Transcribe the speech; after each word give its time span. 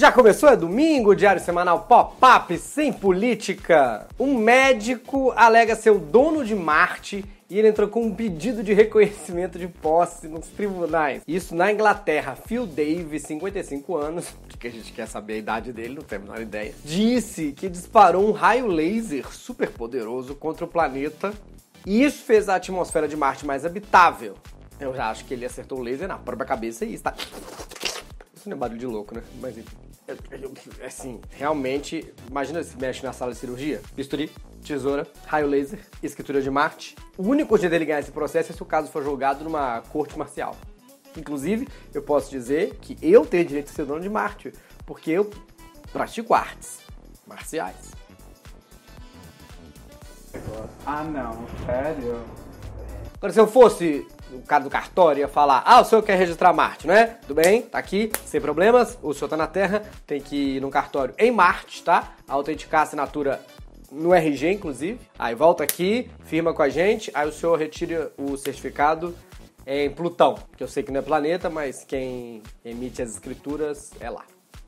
Já 0.00 0.10
começou? 0.10 0.48
É 0.48 0.56
domingo, 0.56 1.14
diário 1.14 1.42
semanal 1.42 1.80
pop-up 1.80 2.56
sem 2.56 2.90
política. 2.90 4.08
Um 4.18 4.34
médico 4.38 5.30
alega 5.36 5.76
ser 5.76 5.90
o 5.90 5.98
dono 5.98 6.42
de 6.42 6.54
Marte 6.54 7.22
e 7.50 7.58
ele 7.58 7.68
entrou 7.68 7.86
com 7.86 8.04
um 8.06 8.14
pedido 8.14 8.62
de 8.62 8.72
reconhecimento 8.72 9.58
de 9.58 9.68
posse 9.68 10.26
nos 10.26 10.46
tribunais. 10.46 11.22
Isso 11.28 11.54
na 11.54 11.70
Inglaterra. 11.70 12.34
Phil 12.34 12.66
Davis, 12.66 13.24
55 13.24 13.94
anos, 13.94 14.34
que 14.58 14.68
a 14.68 14.70
gente 14.70 14.90
quer 14.90 15.06
saber 15.06 15.34
a 15.34 15.36
idade 15.36 15.70
dele, 15.70 15.96
não 15.96 16.02
tem 16.02 16.16
a 16.16 16.22
menor 16.22 16.40
ideia, 16.40 16.72
disse 16.82 17.52
que 17.52 17.68
disparou 17.68 18.26
um 18.26 18.32
raio 18.32 18.68
laser 18.68 19.30
super 19.30 19.68
poderoso 19.68 20.34
contra 20.34 20.64
o 20.64 20.68
planeta 20.68 21.30
e 21.86 22.02
isso 22.02 22.24
fez 22.24 22.48
a 22.48 22.54
atmosfera 22.54 23.06
de 23.06 23.18
Marte 23.18 23.44
mais 23.44 23.66
habitável. 23.66 24.34
Eu 24.80 24.94
já 24.94 25.10
acho 25.10 25.26
que 25.26 25.34
ele 25.34 25.44
acertou 25.44 25.78
o 25.78 25.82
laser 25.82 26.08
na 26.08 26.16
própria 26.16 26.46
cabeça 26.46 26.86
e 26.86 26.94
está. 26.94 27.14
Isso 28.34 28.48
não 28.48 28.56
é 28.56 28.58
barulho 28.58 28.78
de 28.78 28.86
louco, 28.86 29.14
né? 29.14 29.22
Mas 29.38 29.58
enfim. 29.58 29.89
Assim, 30.84 31.20
realmente, 31.30 32.12
imagina 32.28 32.62
se 32.62 32.76
mexe 32.76 33.04
na 33.04 33.12
sala 33.12 33.32
de 33.32 33.38
cirurgia. 33.38 33.80
Bisturi, 33.94 34.30
tesoura, 34.64 35.06
raio 35.26 35.46
laser, 35.46 35.80
escritura 36.02 36.40
de 36.40 36.50
Marte. 36.50 36.96
O 37.16 37.22
único 37.22 37.56
jeito 37.56 37.70
dele 37.70 37.84
ganhar 37.84 38.00
esse 38.00 38.12
processo 38.12 38.52
é 38.52 38.54
se 38.54 38.62
o 38.62 38.66
caso 38.66 38.90
for 38.90 39.02
julgado 39.02 39.44
numa 39.44 39.82
corte 39.82 40.18
marcial. 40.18 40.56
Inclusive, 41.16 41.68
eu 41.92 42.02
posso 42.02 42.30
dizer 42.30 42.76
que 42.80 42.96
eu 43.02 43.26
tenho 43.26 43.44
direito 43.44 43.66
de 43.66 43.72
ser 43.72 43.84
dono 43.84 44.00
de 44.00 44.08
Marte, 44.08 44.52
porque 44.86 45.10
eu 45.10 45.30
pratico 45.92 46.34
artes 46.34 46.80
marciais. 47.26 47.90
Ah, 50.86 51.02
não, 51.02 51.46
sério? 51.66 52.22
Agora, 53.16 53.32
se 53.32 53.40
eu 53.40 53.46
fosse 53.46 54.06
o 54.32 54.42
cara 54.42 54.64
do 54.64 54.70
cartório, 54.70 55.20
ia 55.20 55.28
falar: 55.28 55.62
Ah, 55.64 55.80
o 55.80 55.84
senhor 55.84 56.02
quer 56.02 56.16
registrar 56.16 56.52
Marte, 56.52 56.86
não 56.86 56.94
é? 56.94 57.06
Tudo 57.06 57.34
bem, 57.34 57.62
tá 57.62 57.78
aqui, 57.78 58.10
sem 58.24 58.40
problemas. 58.40 58.98
O 59.02 59.12
senhor 59.12 59.28
tá 59.28 59.36
na 59.36 59.46
Terra, 59.46 59.82
tem 60.06 60.20
que 60.20 60.56
ir 60.56 60.60
num 60.60 60.70
cartório 60.70 61.14
em 61.18 61.30
Marte, 61.30 61.82
tá? 61.82 62.14
Autenticar 62.28 62.80
a 62.80 62.82
assinatura 62.84 63.40
no 63.90 64.14
RG, 64.14 64.52
inclusive. 64.52 65.00
Aí 65.18 65.34
volta 65.34 65.64
aqui, 65.64 66.10
firma 66.24 66.54
com 66.54 66.62
a 66.62 66.68
gente, 66.68 67.10
aí 67.12 67.28
o 67.28 67.32
senhor 67.32 67.58
retira 67.58 68.12
o 68.16 68.36
certificado 68.36 69.14
em 69.66 69.90
Plutão, 69.90 70.36
que 70.56 70.62
eu 70.62 70.68
sei 70.68 70.82
que 70.82 70.90
não 70.90 71.00
é 71.00 71.02
planeta, 71.02 71.50
mas 71.50 71.84
quem 71.84 72.42
emite 72.64 73.02
as 73.02 73.10
escrituras 73.10 73.92
é 74.00 74.08
lá, 74.08 74.24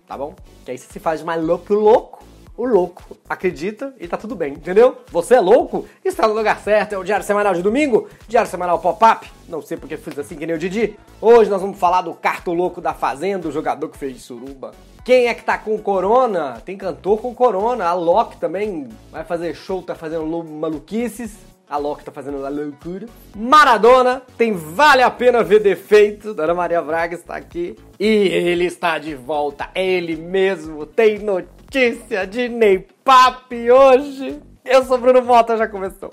tá 0.07 0.17
bom? 0.17 0.35
Que 0.65 0.73
aí 0.73 0.79
você 0.79 0.93
se 0.93 1.01
faz 1.01 1.23
mais 1.23 1.43
louco 1.43 1.75
louco 1.75 2.32
o 2.57 2.67
louco 2.67 3.17
acredita 3.29 3.95
e 3.99 4.07
tá 4.07 4.17
tudo 4.17 4.37
bem, 4.37 4.53
entendeu? 4.53 4.99
Você 5.11 5.35
é 5.35 5.41
louco? 5.41 5.87
Está 6.05 6.29
no 6.29 6.35
lugar 6.35 6.61
certo, 6.61 6.95
é 6.95 6.99
o 6.99 7.05
Diário 7.05 7.25
Semanal 7.25 7.55
de 7.55 7.63
domingo, 7.63 8.09
Diário 8.29 8.51
Semanal 8.51 8.79
Pop-Up, 8.79 9.31
não 9.49 9.63
sei 9.63 9.77
porque 9.77 9.97
fiz 9.97 10.19
assim 10.19 10.37
que 10.37 10.47
nem 10.47 10.55
o 10.55 10.59
Didi. 10.59 10.97
Hoje 11.21 11.49
nós 11.49 11.63
vamos 11.63 11.79
falar 11.79 12.03
do 12.03 12.15
cartoloco 12.15 12.81
da 12.81 12.93
Fazenda, 12.93 13.49
o 13.49 13.53
jogador 13.53 13.89
que 13.89 13.99
fez 13.99 14.15
de 14.15 14.21
suruba. 14.21 14.73
Quem 15.05 15.27
é 15.27 15.35
que 15.35 15.43
tá 15.43 15.59
com 15.59 15.77
corona? 15.79 16.63
Tem 16.65 16.77
cantor 16.77 17.21
com 17.21 17.35
corona, 17.35 17.87
a 17.87 17.95
Loki 17.95 18.37
também 18.37 18.89
vai 19.11 19.25
fazer 19.25 19.55
show, 19.55 19.83
tá 19.83 19.95
fazendo 19.95 20.27
maluquices. 20.45 21.37
A 21.69 21.79
Loki 21.79 22.05
tá 22.05 22.13
fazendo 22.13 22.45
a 22.45 22.51
loucura. 22.51 23.07
Maradona 23.35 24.21
tem 24.37 24.53
Vale 24.53 25.03
a 25.03 25.11
Pena 25.11 25.43
Ver 25.43 25.61
Defeito. 25.61 26.35
Dona 26.35 26.53
Maria 26.53 26.83
Braga 26.83 27.15
está 27.15 27.35
aqui. 27.35 27.75
E 27.99 28.05
ele 28.05 28.67
está 28.67 28.99
de 28.99 29.15
volta. 29.15 29.71
Ele 29.75 30.15
mesmo 30.15 30.85
tem 30.85 31.19
notícia 31.19 31.62
de 31.73 32.51
Ney 32.51 32.87
Papi 33.03 33.71
hoje. 33.71 34.43
Eu 34.63 34.85
sou 34.85 34.99
Bruno 34.99 35.23
Mota, 35.23 35.57
já 35.57 35.67
começou. 35.67 36.13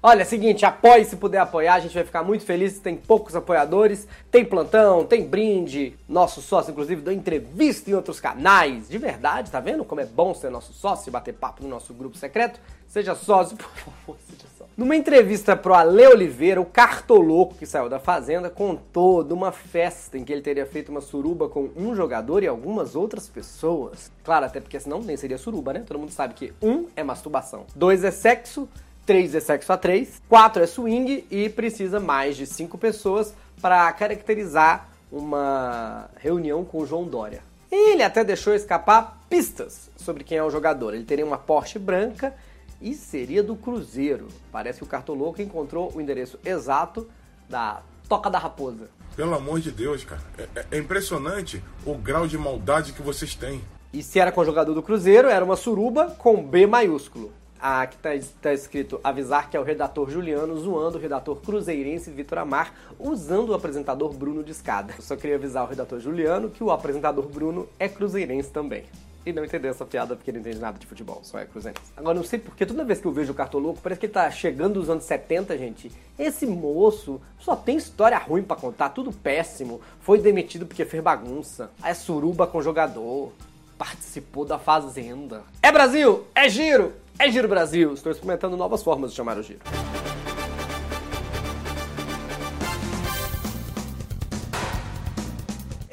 Olha, 0.00 0.22
é 0.22 0.24
seguinte, 0.24 0.64
apoie 0.64 1.04
se 1.04 1.16
puder 1.16 1.38
apoiar, 1.38 1.74
a 1.74 1.80
gente 1.80 1.94
vai 1.94 2.04
ficar 2.04 2.22
muito 2.22 2.44
feliz. 2.44 2.78
Tem 2.78 2.94
poucos 2.94 3.34
apoiadores, 3.34 4.06
tem 4.30 4.44
plantão, 4.44 5.04
tem 5.04 5.26
brinde. 5.26 5.96
Nosso 6.08 6.40
sócio, 6.40 6.70
inclusive, 6.70 7.02
deu 7.02 7.12
entrevista 7.12 7.90
em 7.90 7.94
outros 7.94 8.20
canais. 8.20 8.88
De 8.88 8.98
verdade, 8.98 9.50
tá 9.50 9.58
vendo 9.58 9.84
como 9.84 10.00
é 10.00 10.06
bom 10.06 10.32
ser 10.34 10.50
nosso 10.50 10.72
sócio 10.72 11.08
e 11.08 11.10
bater 11.10 11.34
papo 11.34 11.64
no 11.64 11.68
nosso 11.68 11.92
grupo 11.92 12.16
secreto? 12.16 12.60
Seja 12.86 13.16
sócio, 13.16 13.56
por 13.58 13.66
favor, 13.66 14.16
seja. 14.30 14.53
Numa 14.76 14.96
entrevista 14.96 15.56
pro 15.56 15.72
Ale 15.72 16.04
Oliveira, 16.08 16.60
o 16.60 16.64
cartoloco 16.66 17.54
que 17.54 17.64
saiu 17.64 17.88
da 17.88 18.00
Fazenda 18.00 18.50
contou 18.50 19.22
de 19.22 19.32
uma 19.32 19.52
festa 19.52 20.18
em 20.18 20.24
que 20.24 20.32
ele 20.32 20.42
teria 20.42 20.66
feito 20.66 20.88
uma 20.88 21.00
suruba 21.00 21.48
com 21.48 21.70
um 21.76 21.94
jogador 21.94 22.42
e 22.42 22.48
algumas 22.48 22.96
outras 22.96 23.28
pessoas. 23.28 24.10
Claro, 24.24 24.46
até 24.46 24.60
porque 24.60 24.80
senão 24.80 25.00
nem 25.00 25.16
seria 25.16 25.38
suruba, 25.38 25.72
né? 25.72 25.84
Todo 25.86 26.00
mundo 26.00 26.10
sabe 26.10 26.34
que 26.34 26.52
um 26.60 26.88
é 26.96 27.04
masturbação, 27.04 27.66
dois 27.76 28.02
é 28.02 28.10
sexo 28.10 28.68
3 29.06 29.34
é 29.34 29.40
sexo 29.40 29.72
a 29.72 29.76
3, 29.76 30.22
4 30.28 30.62
é 30.62 30.66
swing 30.66 31.26
e 31.30 31.48
precisa 31.50 32.00
mais 32.00 32.36
de 32.36 32.46
5 32.46 32.76
pessoas 32.78 33.34
para 33.60 33.92
caracterizar 33.92 34.88
uma 35.12 36.08
reunião 36.16 36.64
com 36.64 36.78
o 36.78 36.86
João 36.86 37.04
Dória. 37.04 37.42
Ele 37.70 38.02
até 38.02 38.24
deixou 38.24 38.54
escapar 38.54 39.20
pistas 39.28 39.90
sobre 39.96 40.24
quem 40.24 40.38
é 40.38 40.42
o 40.42 40.50
jogador. 40.50 40.94
Ele 40.94 41.04
teria 41.04 41.26
uma 41.26 41.38
Porsche 41.38 41.78
branca 41.78 42.34
e 42.84 42.92
seria 42.92 43.42
do 43.42 43.56
Cruzeiro. 43.56 44.28
Parece 44.52 44.78
que 44.78 44.84
o 44.84 44.86
cartoloco 44.86 45.40
encontrou 45.40 45.90
o 45.94 46.00
endereço 46.00 46.38
exato 46.44 47.08
da 47.48 47.82
Toca 48.06 48.28
da 48.28 48.38
Raposa. 48.38 48.90
Pelo 49.16 49.34
amor 49.34 49.58
de 49.58 49.70
Deus, 49.70 50.04
cara. 50.04 50.20
É, 50.36 50.42
é, 50.54 50.66
é 50.72 50.78
impressionante 50.78 51.64
o 51.86 51.94
grau 51.94 52.26
de 52.26 52.36
maldade 52.36 52.92
que 52.92 53.00
vocês 53.00 53.34
têm. 53.34 53.62
E 53.90 54.02
se 54.02 54.18
era 54.18 54.30
com 54.30 54.42
o 54.42 54.44
jogador 54.44 54.74
do 54.74 54.82
Cruzeiro, 54.82 55.28
era 55.28 55.42
uma 55.42 55.56
suruba 55.56 56.10
com 56.18 56.44
B 56.44 56.66
maiúsculo. 56.66 57.32
Aqui 57.58 57.96
está 57.96 58.10
tá 58.42 58.52
escrito 58.52 59.00
avisar 59.02 59.48
que 59.48 59.56
é 59.56 59.60
o 59.60 59.62
redator 59.62 60.10
Juliano 60.10 60.54
zoando 60.58 60.98
o 60.98 61.00
redator 61.00 61.36
cruzeirense 61.36 62.10
Vitor 62.10 62.38
Amar 62.38 62.74
usando 62.98 63.50
o 63.50 63.54
apresentador 63.54 64.12
Bruno 64.12 64.44
de 64.44 64.50
escada. 64.50 64.92
Eu 64.98 65.02
só 65.02 65.16
queria 65.16 65.36
avisar 65.36 65.64
o 65.64 65.68
redator 65.68 65.98
Juliano 65.98 66.50
que 66.50 66.62
o 66.62 66.70
apresentador 66.70 67.26
Bruno 67.26 67.66
é 67.78 67.88
cruzeirense 67.88 68.50
também. 68.50 68.84
E 69.26 69.32
não 69.32 69.44
entendeu 69.44 69.70
essa 69.70 69.86
piada 69.86 70.14
porque 70.14 70.30
ele 70.30 70.38
não 70.38 70.46
entende 70.46 70.60
nada 70.60 70.78
de 70.78 70.86
futebol, 70.86 71.20
só 71.22 71.38
é 71.38 71.46
cruzeirense. 71.46 71.92
Agora, 71.96 72.14
não 72.14 72.24
sei 72.24 72.38
porque 72.38 72.66
toda 72.66 72.84
vez 72.84 73.00
que 73.00 73.06
eu 73.06 73.12
vejo 73.12 73.32
o 73.32 73.34
Cartoloco, 73.34 73.80
parece 73.82 74.00
que 74.00 74.06
ele 74.06 74.12
tá 74.12 74.30
chegando 74.30 74.74
dos 74.74 74.90
anos 74.90 75.04
70, 75.04 75.56
gente. 75.56 75.90
Esse 76.18 76.46
moço 76.46 77.20
só 77.38 77.56
tem 77.56 77.76
história 77.76 78.18
ruim 78.18 78.42
para 78.42 78.56
contar, 78.56 78.90
tudo 78.90 79.12
péssimo. 79.12 79.80
Foi 80.00 80.18
demitido 80.18 80.66
porque 80.66 80.84
fez 80.84 81.02
bagunça. 81.02 81.70
É 81.82 81.94
suruba 81.94 82.46
com 82.46 82.60
jogador. 82.60 83.32
Participou 83.78 84.44
da 84.44 84.58
Fazenda. 84.58 85.42
É 85.62 85.72
Brasil! 85.72 86.24
É 86.34 86.48
giro! 86.48 86.92
É 87.18 87.30
Giro 87.30 87.48
Brasil! 87.48 87.94
Estou 87.94 88.10
experimentando 88.12 88.56
novas 88.56 88.82
formas 88.82 89.10
de 89.10 89.16
chamar 89.16 89.38
o 89.38 89.42
giro. 89.42 89.60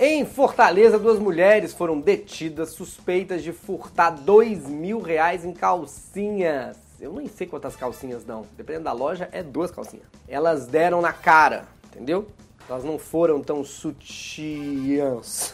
Em 0.03 0.25
Fortaleza, 0.25 0.97
duas 0.97 1.19
mulheres 1.19 1.75
foram 1.75 2.01
detidas 2.01 2.69
suspeitas 2.71 3.43
de 3.43 3.53
furtar 3.53 4.09
dois 4.09 4.67
mil 4.67 4.99
reais 4.99 5.45
em 5.45 5.53
calcinhas. 5.53 6.75
Eu 6.99 7.13
nem 7.13 7.27
sei 7.27 7.45
quantas 7.45 7.75
calcinhas 7.75 8.23
dão. 8.23 8.47
Dependendo 8.57 8.85
da 8.85 8.93
loja, 8.93 9.29
é 9.31 9.43
duas 9.43 9.69
calcinhas. 9.69 10.07
Elas 10.27 10.65
deram 10.65 11.01
na 11.01 11.13
cara, 11.13 11.65
entendeu? 11.85 12.25
Elas 12.67 12.83
não 12.83 12.97
foram 12.97 13.41
tão 13.41 13.63
sutiãs. 13.63 15.53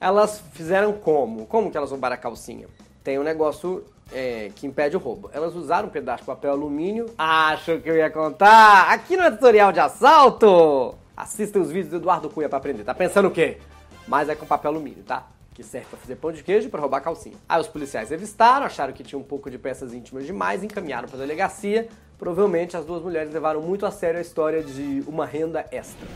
Elas 0.00 0.42
fizeram 0.54 0.94
como? 0.94 1.44
Como 1.44 1.70
que 1.70 1.76
elas 1.76 1.90
roubaram 1.90 2.14
a 2.14 2.18
calcinha? 2.18 2.68
tem 3.04 3.18
um 3.18 3.22
negócio 3.22 3.84
é, 4.12 4.50
que 4.54 4.66
impede 4.66 4.96
o 4.96 4.98
roubo. 4.98 5.30
Elas 5.32 5.54
usaram 5.54 5.88
um 5.88 5.90
pedaço 5.90 6.22
de 6.22 6.26
papel 6.26 6.52
alumínio. 6.52 7.06
Acho 7.18 7.78
que 7.80 7.90
eu 7.90 7.96
ia 7.96 8.10
contar 8.10 8.90
aqui 8.90 9.16
no 9.16 9.30
tutorial 9.30 9.72
de 9.72 9.80
assalto. 9.80 11.01
Assista 11.22 11.60
os 11.60 11.70
vídeos 11.70 11.88
do 11.88 11.96
Eduardo 11.98 12.28
Cunha 12.28 12.48
para 12.48 12.58
aprender. 12.58 12.82
Tá 12.82 12.92
pensando 12.92 13.28
o 13.28 13.30
quê? 13.30 13.58
Mas 14.08 14.28
é 14.28 14.34
com 14.34 14.44
papel 14.44 14.72
alumínio, 14.72 15.04
tá? 15.04 15.28
Que 15.54 15.62
serve 15.62 15.86
para 15.86 15.98
fazer 16.00 16.16
pão 16.16 16.32
de 16.32 16.42
queijo 16.42 16.66
e 16.66 16.68
para 16.68 16.80
roubar 16.80 17.00
calcinha. 17.00 17.36
Aí 17.48 17.60
os 17.60 17.68
policiais 17.68 18.10
revistaram, 18.10 18.66
acharam 18.66 18.92
que 18.92 19.04
tinha 19.04 19.16
um 19.16 19.22
pouco 19.22 19.48
de 19.48 19.56
peças 19.56 19.94
íntimas 19.94 20.26
demais, 20.26 20.64
encaminharam 20.64 21.06
para 21.06 21.16
a 21.18 21.20
delegacia. 21.20 21.88
Provavelmente 22.18 22.76
as 22.76 22.84
duas 22.84 23.00
mulheres 23.00 23.32
levaram 23.32 23.62
muito 23.62 23.86
a 23.86 23.92
sério 23.92 24.18
a 24.18 24.20
história 24.20 24.64
de 24.64 25.04
uma 25.06 25.24
renda 25.24 25.64
extra. 25.70 26.08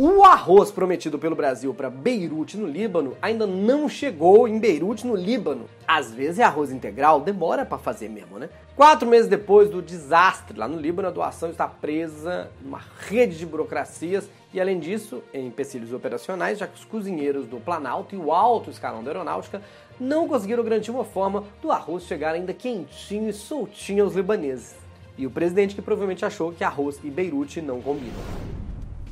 O 0.00 0.22
arroz 0.22 0.70
prometido 0.70 1.18
pelo 1.18 1.34
Brasil 1.34 1.74
para 1.74 1.90
Beirute, 1.90 2.56
no 2.56 2.68
Líbano, 2.68 3.16
ainda 3.20 3.48
não 3.48 3.88
chegou 3.88 4.46
em 4.46 4.56
Beirute, 4.56 5.04
no 5.04 5.16
Líbano. 5.16 5.64
Às 5.88 6.12
vezes 6.12 6.38
é 6.38 6.44
arroz 6.44 6.70
integral, 6.70 7.20
demora 7.20 7.66
para 7.66 7.78
fazer 7.78 8.08
mesmo, 8.08 8.38
né? 8.38 8.48
Quatro 8.76 9.08
meses 9.08 9.28
depois 9.28 9.68
do 9.68 9.82
desastre 9.82 10.56
lá 10.56 10.68
no 10.68 10.78
Líbano, 10.80 11.08
a 11.08 11.10
doação 11.10 11.50
está 11.50 11.66
presa 11.66 12.48
numa 12.62 12.80
rede 13.08 13.36
de 13.36 13.44
burocracias 13.44 14.30
e, 14.54 14.60
além 14.60 14.78
disso, 14.78 15.20
em 15.34 15.48
empecilhos 15.48 15.92
operacionais, 15.92 16.60
já 16.60 16.68
que 16.68 16.78
os 16.78 16.84
cozinheiros 16.84 17.48
do 17.48 17.58
Planalto 17.58 18.14
e 18.14 18.18
o 18.18 18.30
alto 18.30 18.70
escalão 18.70 19.02
da 19.02 19.10
aeronáutica 19.10 19.60
não 19.98 20.28
conseguiram 20.28 20.62
garantir 20.62 20.92
uma 20.92 21.04
forma 21.04 21.42
do 21.60 21.72
arroz 21.72 22.04
chegar 22.04 22.36
ainda 22.36 22.54
quentinho 22.54 23.28
e 23.28 23.32
soltinho 23.32 24.04
aos 24.04 24.14
libaneses. 24.14 24.76
E 25.16 25.26
o 25.26 25.30
presidente 25.30 25.74
que 25.74 25.82
provavelmente 25.82 26.24
achou 26.24 26.52
que 26.52 26.62
arroz 26.62 27.00
e 27.02 27.10
Beirute 27.10 27.60
não 27.60 27.82
combinam. 27.82 28.67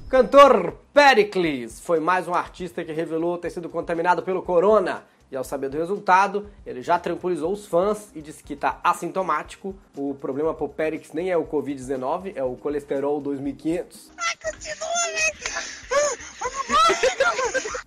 Cantor 0.08 0.78
Pericles 0.94 1.80
foi 1.80 1.98
mais 1.98 2.28
um 2.28 2.34
artista 2.34 2.84
que 2.84 2.92
revelou 2.92 3.36
ter 3.38 3.50
sido 3.50 3.68
contaminado 3.68 4.22
pelo 4.22 4.40
corona. 4.40 5.02
E 5.32 5.36
ao 5.36 5.42
saber 5.42 5.68
do 5.68 5.76
resultado, 5.76 6.48
ele 6.64 6.80
já 6.80 6.96
tranquilizou 6.96 7.52
os 7.52 7.66
fãs 7.66 8.12
e 8.14 8.22
disse 8.22 8.44
que 8.44 8.52
está 8.52 8.78
assintomático. 8.84 9.74
O 9.96 10.14
problema 10.14 10.54
pro 10.54 10.68
Périx 10.68 11.12
nem 11.12 11.32
é 11.32 11.36
o 11.36 11.44
Covid-19, 11.44 12.34
é 12.36 12.44
o 12.44 12.54
colesterol 12.54 13.20
2500. 13.20 14.12
Ai, 14.16 14.34
continua, 14.44 14.88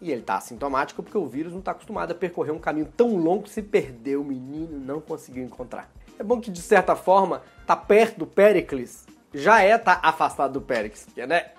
E 0.02 0.12
ele 0.12 0.22
tá 0.22 0.36
assintomático 0.36 1.02
porque 1.02 1.18
o 1.18 1.26
vírus 1.26 1.54
não 1.54 1.60
está 1.60 1.72
acostumado 1.72 2.12
a 2.12 2.16
percorrer 2.16 2.52
um 2.52 2.60
caminho 2.60 2.92
tão 2.98 3.16
longo 3.16 3.44
que 3.44 3.50
se 3.50 3.62
perdeu, 3.62 4.20
o 4.20 4.26
menino 4.26 4.78
não 4.78 5.00
conseguiu 5.00 5.46
encontrar. 5.46 5.90
É 6.20 6.24
bom 6.24 6.42
que, 6.42 6.52
de 6.52 6.62
certa 6.62 6.98
forma, 6.98 7.42
tá 7.66 7.78
perto 7.78 8.20
do 8.20 8.28
Pericles. 8.28 9.06
Já 9.34 9.62
é 9.62 9.78
tá 9.78 10.02
afastado 10.04 10.54
do 10.54 10.62
Périx, 10.62 11.08
né? 11.16 11.52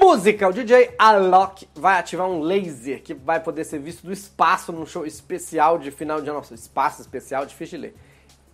Música, 0.00 0.48
o 0.48 0.52
DJ 0.52 0.94
Alok 0.96 1.68
vai 1.74 1.98
ativar 1.98 2.28
um 2.28 2.40
laser 2.40 3.02
que 3.02 3.12
vai 3.12 3.40
poder 3.40 3.64
ser 3.64 3.80
visto 3.80 4.06
do 4.06 4.12
espaço 4.12 4.70
num 4.70 4.86
show 4.86 5.04
especial 5.04 5.76
de 5.76 5.90
final 5.90 6.20
de 6.22 6.30
ano. 6.30 6.38
Nossa, 6.38 6.54
espaço 6.54 7.00
especial, 7.00 7.44
difícil 7.44 7.80
de 7.80 7.86
ler. 7.88 7.94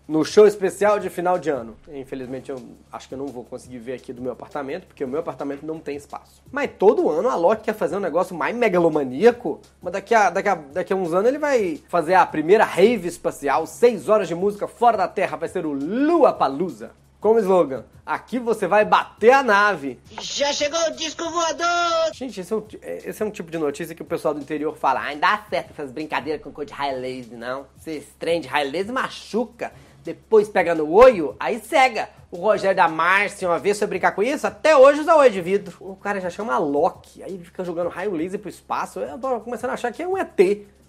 No 0.08 0.24
show 0.24 0.46
especial 0.46 0.98
de 0.98 1.10
final 1.10 1.38
de 1.38 1.50
ano. 1.50 1.76
Infelizmente, 1.92 2.50
eu 2.50 2.56
acho 2.90 3.06
que 3.08 3.14
eu 3.14 3.18
não 3.18 3.26
vou 3.26 3.44
conseguir 3.44 3.78
ver 3.78 3.92
aqui 3.92 4.10
do 4.10 4.22
meu 4.22 4.32
apartamento, 4.32 4.86
porque 4.86 5.04
o 5.04 5.08
meu 5.08 5.20
apartamento 5.20 5.66
não 5.66 5.78
tem 5.78 5.96
espaço. 5.96 6.42
Mas 6.50 6.70
todo 6.78 7.10
ano 7.10 7.28
a 7.28 7.34
Alok 7.34 7.62
quer 7.62 7.74
fazer 7.74 7.96
um 7.96 8.00
negócio 8.00 8.34
mais 8.34 8.56
megalomaníaco. 8.56 9.60
Mas 9.82 9.92
daqui 9.92 10.14
a, 10.14 10.30
daqui 10.30 10.48
a, 10.48 10.54
daqui 10.54 10.92
a 10.94 10.96
uns 10.96 11.12
anos 11.12 11.28
ele 11.28 11.38
vai 11.38 11.78
fazer 11.88 12.14
a 12.14 12.24
primeira 12.24 12.64
rave 12.64 13.06
espacial, 13.06 13.66
6 13.66 14.08
horas 14.08 14.28
de 14.28 14.34
música 14.34 14.66
fora 14.66 14.96
da 14.96 15.08
Terra, 15.08 15.36
vai 15.36 15.48
ser 15.50 15.66
o 15.66 15.72
Lua 15.72 16.32
Palusa 16.32 17.03
como 17.24 17.38
slogan: 17.38 17.86
Aqui 18.04 18.38
você 18.38 18.66
vai 18.66 18.84
bater 18.84 19.30
a 19.30 19.42
nave. 19.42 19.98
Já 20.20 20.52
chegou 20.52 20.78
o 20.78 20.90
disco 20.90 21.24
voador! 21.30 22.12
Gente, 22.12 22.38
esse 22.38 22.52
é, 22.52 22.56
um, 22.56 22.66
esse 22.82 23.22
é 23.22 23.24
um 23.24 23.30
tipo 23.30 23.50
de 23.50 23.56
notícia 23.56 23.94
que 23.94 24.02
o 24.02 24.04
pessoal 24.04 24.34
do 24.34 24.40
interior 24.40 24.76
fala: 24.76 25.08
Ah, 25.08 25.14
dá 25.14 25.42
certo 25.48 25.70
essas 25.70 25.90
brincadeiras 25.90 26.42
com 26.42 26.52
cor 26.52 26.66
de 26.66 26.74
high 26.74 26.94
laser, 26.94 27.38
não. 27.38 27.66
Esse 27.78 28.12
trem 28.18 28.42
de 28.42 28.48
high 28.48 28.70
laser 28.70 28.92
machuca. 28.92 29.72
Depois 30.04 30.50
pega 30.50 30.74
no 30.74 30.92
olho, 30.92 31.34
aí 31.40 31.58
cega. 31.60 32.10
O 32.30 32.36
Rogério 32.36 32.76
da 32.76 32.88
Márcia, 32.88 33.48
uma 33.48 33.58
vez 33.58 33.78
foi 33.78 33.88
brincar 33.88 34.12
com 34.12 34.22
isso, 34.22 34.46
até 34.46 34.76
hoje 34.76 35.00
usa 35.00 35.16
olho 35.16 35.30
de 35.30 35.40
vidro. 35.40 35.74
O 35.80 35.96
cara 35.96 36.20
já 36.20 36.28
chama 36.28 36.58
Loki, 36.58 37.22
aí 37.22 37.32
ele 37.32 37.44
fica 37.44 37.64
jogando 37.64 37.88
raio 37.88 38.12
laser 38.12 38.38
pro 38.38 38.50
espaço. 38.50 39.00
Eu 39.00 39.18
tô 39.18 39.40
começando 39.40 39.70
a 39.70 39.74
achar 39.74 39.90
que 39.90 40.02
é 40.02 40.06
um 40.06 40.18
ET. 40.18 40.38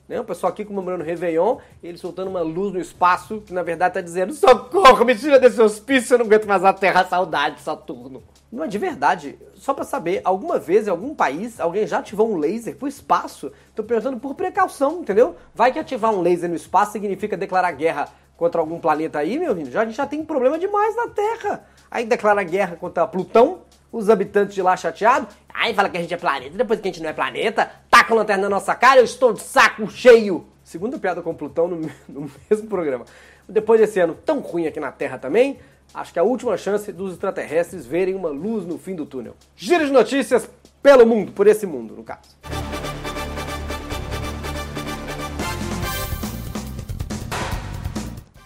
Né? 0.07 0.19
O 0.19 0.23
pessoal 0.23 0.53
aqui 0.53 0.63
comemorando 0.63 1.03
o 1.03 1.05
Réveillon, 1.05 1.57
ele 1.83 1.97
soltando 1.97 2.29
uma 2.29 2.41
luz 2.41 2.73
no 2.73 2.79
espaço, 2.79 3.41
que 3.41 3.53
na 3.53 3.63
verdade 3.63 3.91
está 3.91 4.01
dizendo: 4.01 4.33
socorro, 4.33 5.03
me 5.03 5.15
tira 5.15 5.39
desse 5.39 5.61
hospício, 5.61 6.13
eu 6.13 6.19
não 6.19 6.25
aguento 6.25 6.45
mais 6.45 6.63
a 6.63 6.73
Terra, 6.73 7.05
saudade, 7.05 7.61
Saturno. 7.61 8.23
Não 8.51 8.63
é 8.63 8.67
de 8.67 8.77
verdade. 8.77 9.37
Só 9.55 9.73
para 9.73 9.83
saber, 9.83 10.21
alguma 10.23 10.59
vez 10.59 10.87
em 10.87 10.89
algum 10.91 11.13
país 11.15 11.59
alguém 11.59 11.87
já 11.87 11.99
ativou 11.99 12.31
um 12.31 12.37
laser 12.37 12.75
pro 12.75 12.87
espaço? 12.87 13.51
Tô 13.75 13.83
perguntando 13.83 14.19
por 14.19 14.35
precaução, 14.35 15.01
entendeu? 15.01 15.35
Vai 15.53 15.73
que 15.73 15.79
ativar 15.79 16.11
um 16.11 16.21
laser 16.21 16.49
no 16.49 16.55
espaço 16.55 16.93
significa 16.93 17.35
declarar 17.35 17.71
guerra 17.71 18.07
contra 18.37 18.61
algum 18.61 18.79
planeta 18.79 19.19
aí, 19.19 19.39
meu 19.39 19.55
filho? 19.55 19.71
Já, 19.71 19.81
a 19.81 19.85
gente 19.85 19.97
já 19.97 20.05
tem 20.05 20.23
problema 20.23 20.59
demais 20.59 20.95
na 20.95 21.07
Terra. 21.07 21.65
Aí 21.89 22.05
declara 22.05 22.43
guerra 22.43 22.75
contra 22.75 23.07
Plutão, 23.07 23.61
os 23.91 24.09
habitantes 24.09 24.53
de 24.53 24.61
lá 24.61 24.75
chateados. 24.75 25.33
Aí 25.53 25.73
fala 25.73 25.89
que 25.89 25.97
a 25.97 26.01
gente 26.01 26.13
é 26.13 26.17
planeta, 26.17 26.57
depois 26.57 26.79
que 26.79 26.87
a 26.87 26.91
gente 26.91 27.01
não 27.01 27.09
é 27.09 27.13
planeta, 27.13 27.71
taca 28.05 28.13
a 28.13 28.17
lanterna 28.17 28.43
na 28.43 28.49
nossa 28.49 28.75
cara, 28.75 28.99
eu 28.99 29.03
estou 29.03 29.33
de 29.33 29.41
saco 29.41 29.89
cheio. 29.89 30.45
Segunda 30.63 30.99
piada 30.99 31.23
com 31.23 31.33
Plutão 31.33 31.67
no, 31.67 31.81
no 32.07 32.31
mesmo 32.49 32.67
programa. 32.67 33.05
Depois 33.49 33.79
desse 33.79 33.99
ano 33.99 34.13
tão 34.13 34.39
ruim 34.39 34.67
aqui 34.67 34.79
na 34.79 34.91
Terra 34.91 35.17
também, 35.17 35.59
acho 35.93 36.13
que 36.13 36.19
é 36.19 36.21
a 36.21 36.25
última 36.25 36.55
chance 36.55 36.91
dos 36.91 37.13
extraterrestres 37.13 37.85
verem 37.85 38.13
uma 38.13 38.29
luz 38.29 38.65
no 38.65 38.77
fim 38.77 38.95
do 38.95 39.05
túnel. 39.05 39.35
Giro 39.55 39.85
de 39.85 39.91
notícias 39.91 40.47
pelo 40.83 41.05
mundo, 41.05 41.31
por 41.31 41.47
esse 41.47 41.65
mundo, 41.65 41.95
no 41.95 42.03
caso. 42.03 42.29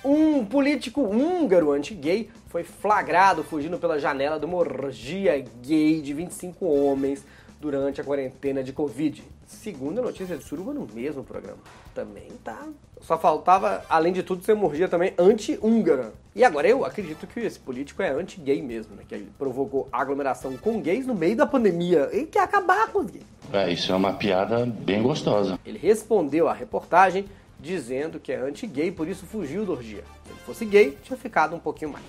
Um 0.03 0.45
político 0.45 1.01
húngaro 1.01 1.71
anti-gay 1.71 2.29
foi 2.47 2.63
flagrado 2.63 3.43
fugindo 3.43 3.77
pela 3.77 3.99
janela 3.99 4.39
de 4.39 4.45
uma 4.45 4.57
orgia 4.57 5.37
gay 5.61 6.01
de 6.01 6.13
25 6.13 6.65
homens 6.65 7.25
durante 7.59 7.99
a 7.99 8.03
quarentena 8.05 8.63
de 8.63 8.71
Covid. 8.71 9.21
Segunda 9.49 9.99
notícia 9.99 10.37
de 10.37 10.43
Suruba 10.43 10.75
no 10.75 10.87
mesmo 10.93 11.23
programa. 11.23 11.57
Também 11.95 12.29
tá. 12.43 12.67
Só 13.01 13.17
faltava, 13.17 13.83
além 13.89 14.13
de 14.13 14.21
tudo, 14.21 14.43
ser 14.43 14.53
uma 14.53 14.67
orgia 14.67 14.87
também 14.87 15.11
anti-húngara. 15.17 16.13
E 16.35 16.43
agora 16.43 16.67
eu 16.67 16.85
acredito 16.85 17.25
que 17.25 17.39
esse 17.39 17.57
político 17.57 18.03
é 18.03 18.11
anti-gay 18.11 18.61
mesmo, 18.61 18.95
né? 18.95 19.01
Que 19.09 19.15
ele 19.15 19.31
provocou 19.39 19.89
aglomeração 19.91 20.55
com 20.55 20.79
gays 20.79 21.07
no 21.07 21.15
meio 21.15 21.35
da 21.35 21.47
pandemia 21.47 22.09
e 22.13 22.27
quer 22.27 22.41
acabar 22.41 22.89
com 22.89 22.99
os 22.99 23.09
gays. 23.09 23.25
É, 23.51 23.71
isso 23.73 23.91
é 23.91 23.95
uma 23.95 24.13
piada 24.13 24.67
bem 24.67 25.01
gostosa. 25.01 25.59
Ele 25.65 25.79
respondeu 25.79 26.47
à 26.47 26.53
reportagem 26.53 27.25
dizendo 27.59 28.19
que 28.19 28.31
é 28.31 28.39
anti-gay, 28.39 28.91
por 28.91 29.07
isso 29.07 29.25
fugiu 29.25 29.65
do 29.65 29.71
orgia. 29.71 30.03
Se 30.25 30.31
ele 30.31 30.39
fosse 30.45 30.63
gay, 30.63 30.95
tinha 31.03 31.17
ficado 31.17 31.55
um 31.55 31.59
pouquinho 31.59 31.91
mais. 31.91 32.05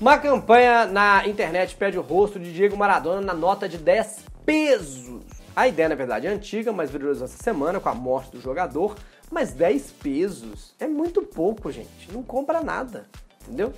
Uma 0.00 0.16
campanha 0.16 0.86
na 0.86 1.28
internet 1.28 1.76
pede 1.76 1.98
o 1.98 2.00
rosto 2.00 2.40
de 2.40 2.54
Diego 2.54 2.74
Maradona 2.74 3.20
na 3.20 3.34
nota 3.34 3.68
de 3.68 3.76
10 3.76 4.24
pesos. 4.46 5.39
A 5.60 5.68
ideia, 5.68 5.90
na 5.90 5.94
verdade, 5.94 6.26
é 6.26 6.30
antiga, 6.30 6.72
mas 6.72 6.90
viralizou 6.90 7.26
essa 7.26 7.36
semana 7.36 7.78
com 7.78 7.90
a 7.90 7.94
morte 7.94 8.30
do 8.30 8.40
jogador. 8.40 8.96
Mas 9.30 9.52
10 9.52 9.90
pesos 9.90 10.74
é 10.80 10.86
muito 10.86 11.20
pouco, 11.20 11.70
gente. 11.70 12.10
Não 12.10 12.22
compra 12.22 12.62
nada, 12.62 13.04
entendeu? 13.42 13.70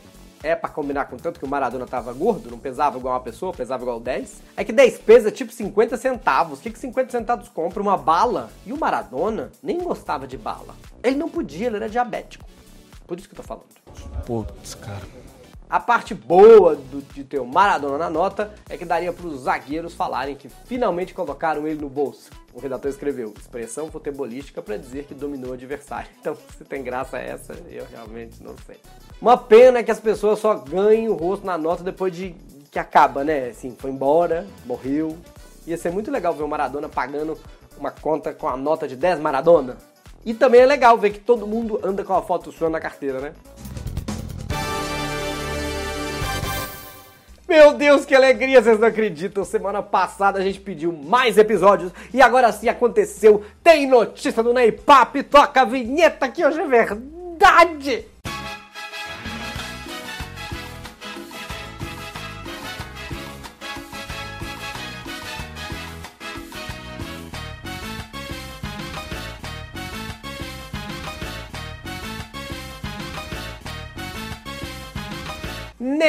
é 0.44 0.54
para 0.54 0.70
combinar 0.70 1.06
com 1.06 1.16
tanto 1.16 1.40
que 1.40 1.44
o 1.44 1.48
Maradona 1.48 1.86
tava 1.86 2.12
gordo, 2.12 2.50
não 2.50 2.58
pesava 2.58 2.98
igual 2.98 3.14
uma 3.14 3.20
pessoa, 3.20 3.52
pesava 3.52 3.82
igual 3.82 3.98
10. 3.98 4.42
É 4.56 4.64
que 4.64 4.72
10 4.72 4.98
pesos 4.98 5.26
é 5.26 5.30
tipo 5.32 5.52
50 5.52 5.96
centavos. 5.96 6.60
O 6.60 6.62
que, 6.62 6.70
que 6.70 6.78
50 6.78 7.10
centavos 7.10 7.48
compra? 7.48 7.82
Uma 7.82 7.96
bala. 7.96 8.50
E 8.64 8.72
o 8.72 8.78
Maradona 8.78 9.50
nem 9.60 9.78
gostava 9.78 10.24
de 10.24 10.38
bala. 10.38 10.76
Ele 11.02 11.16
não 11.16 11.28
podia, 11.28 11.66
ele 11.66 11.76
era 11.76 11.88
diabético. 11.88 12.44
Por 13.08 13.18
isso 13.18 13.28
que 13.28 13.34
eu 13.34 13.38
tô 13.38 13.42
falando. 13.42 13.66
Putz, 14.24 14.74
cara. 14.76 15.02
A 15.72 15.80
parte 15.80 16.14
boa 16.14 16.76
do, 16.76 17.00
de 17.14 17.24
ter 17.24 17.40
o 17.40 17.46
Maradona 17.46 17.96
na 17.96 18.10
nota 18.10 18.52
é 18.68 18.76
que 18.76 18.84
daria 18.84 19.10
para 19.10 19.26
os 19.26 19.44
zagueiros 19.44 19.94
falarem 19.94 20.36
que 20.36 20.46
finalmente 20.66 21.14
colocaram 21.14 21.66
ele 21.66 21.80
no 21.80 21.88
bolso. 21.88 22.28
O 22.52 22.60
redator 22.60 22.90
escreveu 22.90 23.32
expressão 23.40 23.90
futebolística 23.90 24.60
para 24.60 24.76
dizer 24.76 25.04
que 25.04 25.14
dominou 25.14 25.52
o 25.52 25.54
adversário. 25.54 26.10
Então, 26.20 26.36
se 26.58 26.62
tem 26.66 26.82
graça 26.82 27.16
essa, 27.16 27.54
eu 27.70 27.86
realmente 27.90 28.42
não 28.42 28.54
sei. 28.66 28.76
Uma 29.18 29.38
pena 29.38 29.82
que 29.82 29.90
as 29.90 29.98
pessoas 29.98 30.40
só 30.40 30.56
ganhem 30.56 31.08
o 31.08 31.14
rosto 31.14 31.46
na 31.46 31.56
nota 31.56 31.82
depois 31.82 32.14
de 32.14 32.34
que 32.70 32.78
acaba, 32.78 33.24
né? 33.24 33.48
Assim, 33.48 33.74
foi 33.78 33.90
embora, 33.90 34.46
morreu. 34.66 35.16
Ia 35.66 35.78
ser 35.78 35.90
muito 35.90 36.10
legal 36.10 36.34
ver 36.34 36.42
o 36.42 36.48
Maradona 36.48 36.86
pagando 36.86 37.38
uma 37.78 37.90
conta 37.90 38.34
com 38.34 38.46
a 38.46 38.58
nota 38.58 38.86
de 38.86 38.94
10 38.94 39.20
Maradona. 39.20 39.78
E 40.22 40.34
também 40.34 40.60
é 40.60 40.66
legal 40.66 40.98
ver 40.98 41.10
que 41.10 41.18
todo 41.18 41.46
mundo 41.46 41.80
anda 41.82 42.04
com 42.04 42.12
a 42.12 42.20
foto 42.20 42.52
sua 42.52 42.68
na 42.68 42.78
carteira, 42.78 43.20
né? 43.20 43.32
Meu 47.52 47.74
Deus, 47.74 48.06
que 48.06 48.14
alegria, 48.14 48.62
vocês 48.62 48.80
não 48.80 48.88
acreditam. 48.88 49.44
Semana 49.44 49.82
passada 49.82 50.38
a 50.38 50.42
gente 50.42 50.58
pediu 50.58 50.90
mais 50.90 51.36
episódios 51.36 51.92
e 52.10 52.22
agora 52.22 52.50
sim 52.50 52.66
aconteceu. 52.66 53.44
Tem 53.62 53.86
notícia 53.86 54.42
do 54.42 54.54
Ney 54.54 54.72
Papo, 54.72 55.22
toca 55.22 55.60
a 55.60 55.64
vinheta 55.66 56.30
que 56.30 56.42
hoje 56.42 56.58
é 56.58 56.66
verdade. 56.66 58.06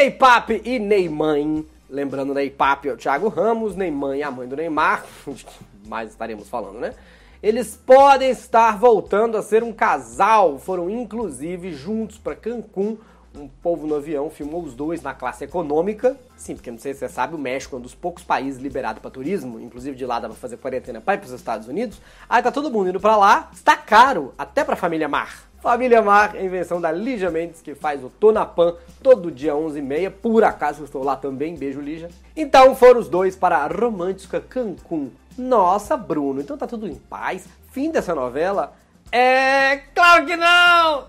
Ney 0.03 0.11
Pape 0.11 0.61
e 0.65 0.79
Neymãe. 0.79 1.65
Lembrando, 1.89 2.33
Ney 2.33 2.49
Pape 2.49 2.89
é 2.89 2.91
o 2.91 2.97
Thiago 2.97 3.29
Ramos, 3.29 3.73
Neymãe 3.73 4.19
é 4.19 4.25
a 4.25 4.31
mãe 4.31 4.45
do 4.45 4.53
Neymar, 4.53 5.05
mais 5.87 6.09
estaremos 6.09 6.49
falando, 6.49 6.77
né? 6.77 6.93
Eles 7.41 7.77
podem 7.77 8.29
estar 8.29 8.77
voltando 8.77 9.37
a 9.37 9.41
ser 9.41 9.63
um 9.63 9.71
casal, 9.71 10.59
foram 10.59 10.89
inclusive 10.89 11.71
juntos 11.71 12.17
para 12.17 12.35
Cancún. 12.35 12.97
Um 13.33 13.47
povo 13.47 13.87
no 13.87 13.95
avião 13.95 14.29
filmou 14.29 14.61
os 14.63 14.73
dois 14.73 15.01
na 15.01 15.13
classe 15.13 15.45
econômica. 15.45 16.17
Sim, 16.35 16.55
porque 16.55 16.69
não 16.69 16.77
sei 16.77 16.93
se 16.93 16.99
você 16.99 17.07
sabe, 17.07 17.35
o 17.35 17.39
México 17.39 17.73
é 17.77 17.79
um 17.79 17.81
dos 17.81 17.95
poucos 17.95 18.25
países 18.25 18.61
liberados 18.61 19.01
para 19.01 19.09
turismo, 19.09 19.57
inclusive 19.57 19.95
de 19.95 20.05
lá 20.05 20.19
dá 20.19 20.27
pra 20.27 20.35
fazer 20.35 20.57
quarentena 20.57 20.99
para 20.99 21.13
ir 21.13 21.19
para 21.19 21.27
os 21.27 21.31
Estados 21.31 21.69
Unidos. 21.69 22.01
Aí 22.27 22.43
tá 22.43 22.51
todo 22.51 22.69
mundo 22.69 22.89
indo 22.89 22.99
para 22.99 23.15
lá, 23.15 23.49
está 23.53 23.77
caro, 23.77 24.33
até 24.37 24.65
para 24.65 24.73
a 24.73 24.77
família 24.77 25.07
Mar. 25.07 25.52
Família 25.63 26.01
Mar, 26.01 26.35
invenção 26.43 26.81
da 26.81 26.91
Lígia 26.91 27.31
Mendes, 27.31 27.61
que 27.61 27.73
faz 27.73 28.03
o 28.03 28.09
Tonapan 28.09 28.75
todo 29.01 29.31
dia 29.31 29.53
11h30. 29.53 30.11
Por 30.11 30.43
acaso 30.43 30.81
eu 30.81 30.85
estou 30.85 31.01
lá 31.01 31.15
também, 31.15 31.55
beijo 31.55 31.79
Lígia. 31.79 32.09
Então 32.35 32.75
foram 32.75 32.99
os 32.99 33.07
dois 33.07 33.33
para 33.33 33.59
a 33.59 33.67
romântica 33.67 34.41
Cancún. 34.41 35.09
Nossa, 35.37 35.95
Bruno, 35.95 36.41
então 36.41 36.57
tá 36.57 36.67
tudo 36.67 36.85
em 36.85 36.95
paz? 36.95 37.47
Fim 37.71 37.91
dessa 37.91 38.13
novela? 38.13 38.73
É. 39.09 39.77
Claro 39.95 40.25
que 40.25 40.35
não! 40.35 41.05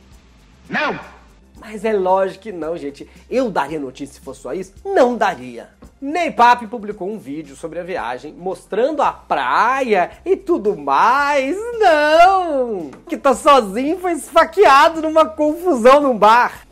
Não! 0.70 1.13
Mas 1.58 1.84
é 1.84 1.92
lógico 1.92 2.42
que 2.42 2.52
não, 2.52 2.76
gente. 2.76 3.08
Eu 3.30 3.50
daria 3.50 3.78
notícia 3.78 4.14
se 4.14 4.20
fosse 4.20 4.42
só 4.42 4.52
isso? 4.52 4.74
Não 4.84 5.16
daria. 5.16 5.70
Ney 6.00 6.30
Papi 6.30 6.66
publicou 6.66 7.08
um 7.08 7.18
vídeo 7.18 7.56
sobre 7.56 7.78
a 7.78 7.82
viagem, 7.82 8.34
mostrando 8.34 9.00
a 9.00 9.10
praia 9.10 10.10
e 10.24 10.36
tudo 10.36 10.76
mais. 10.76 11.56
Não! 11.78 12.90
Que 13.08 13.16
tá 13.16 13.34
sozinho 13.34 13.98
foi 13.98 14.12
esfaqueado 14.12 15.00
numa 15.00 15.24
confusão 15.24 16.00
num 16.00 16.18
bar. 16.18 16.66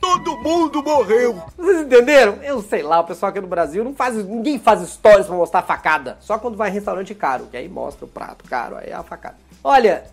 Todo 0.00 0.38
mundo 0.38 0.82
morreu! 0.82 1.42
Vocês 1.58 1.82
entenderam? 1.82 2.38
Eu 2.42 2.62
sei 2.62 2.82
lá, 2.82 3.00
o 3.00 3.04
pessoal 3.04 3.30
aqui 3.30 3.40
no 3.40 3.48
Brasil 3.48 3.84
não 3.84 3.92
faz. 3.92 4.14
Ninguém 4.24 4.58
faz 4.58 4.88
stories 4.88 5.26
pra 5.26 5.36
mostrar 5.36 5.62
facada. 5.62 6.16
Só 6.20 6.38
quando 6.38 6.56
vai 6.56 6.70
em 6.70 6.72
restaurante 6.72 7.14
caro, 7.14 7.48
que 7.50 7.56
aí 7.56 7.68
mostra 7.68 8.06
o 8.06 8.08
prato 8.08 8.48
caro, 8.48 8.76
aí 8.76 8.88
é 8.88 8.94
a 8.94 9.02
facada. 9.02 9.36
Olha, 9.62 10.04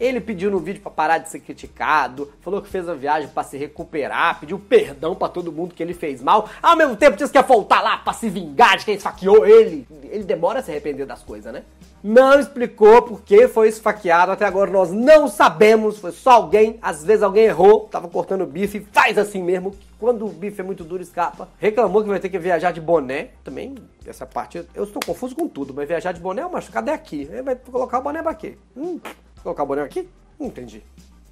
ele 0.00 0.20
pediu 0.20 0.50
no 0.50 0.58
vídeo 0.58 0.80
para 0.80 0.90
parar 0.90 1.18
de 1.18 1.28
ser 1.28 1.40
criticado, 1.40 2.32
falou 2.40 2.62
que 2.62 2.68
fez 2.68 2.88
a 2.88 2.94
viagem 2.94 3.28
para 3.28 3.44
se 3.44 3.58
recuperar, 3.58 4.40
pediu 4.40 4.58
perdão 4.58 5.14
para 5.14 5.28
todo 5.28 5.52
mundo 5.52 5.74
que 5.74 5.82
ele 5.82 5.92
fez 5.92 6.22
mal. 6.22 6.48
Ao 6.62 6.74
mesmo 6.74 6.96
tempo 6.96 7.18
disse 7.18 7.30
que 7.30 7.36
ia 7.36 7.42
voltar 7.42 7.82
lá 7.82 7.98
para 7.98 8.14
se 8.14 8.30
vingar 8.30 8.78
de 8.78 8.86
quem 8.86 8.94
esfaqueou 8.94 9.46
ele. 9.46 9.86
Ele 10.04 10.24
demora 10.24 10.60
a 10.60 10.62
se 10.62 10.70
arrepender 10.70 11.06
das 11.06 11.22
coisas, 11.22 11.52
né? 11.52 11.62
Não 12.02 12.40
explicou 12.40 13.02
por 13.02 13.20
que 13.20 13.46
foi 13.46 13.68
esfaqueado, 13.68 14.32
até 14.32 14.46
agora 14.46 14.70
nós 14.70 14.90
não 14.90 15.28
sabemos, 15.28 15.98
foi 15.98 16.12
só 16.12 16.30
alguém, 16.30 16.78
às 16.80 17.04
vezes 17.04 17.22
alguém 17.22 17.44
errou, 17.44 17.80
tava 17.80 18.08
cortando 18.08 18.40
o 18.40 18.46
bife, 18.46 18.86
faz 18.90 19.18
assim 19.18 19.42
mesmo, 19.42 19.76
quando 19.98 20.24
o 20.24 20.30
bife 20.30 20.62
é 20.62 20.64
muito 20.64 20.82
duro 20.82 21.02
escapa. 21.02 21.46
Reclamou 21.58 22.02
que 22.02 22.08
vai 22.08 22.18
ter 22.18 22.30
que 22.30 22.38
viajar 22.38 22.72
de 22.72 22.80
boné, 22.80 23.28
também, 23.44 23.74
essa 24.06 24.24
parte, 24.24 24.66
eu 24.74 24.84
estou 24.84 25.02
confuso 25.04 25.36
com 25.36 25.46
tudo, 25.46 25.74
mas 25.74 25.86
viajar 25.86 26.12
de 26.12 26.20
boné, 26.20 26.42
o 26.46 26.50
machucado 26.50 26.88
é 26.88 26.94
aqui, 26.94 27.28
ele 27.30 27.42
vai 27.42 27.54
colocar 27.54 27.98
o 27.98 28.02
boné 28.02 28.22
pra 28.22 28.32
quê? 28.32 28.56
Hum. 28.74 28.98
Colocar 29.42 29.62
o 29.62 29.66
boné 29.66 29.82
aqui? 29.82 30.08
Não 30.38 30.46
entendi. 30.46 30.82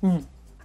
Hum. 0.02 0.20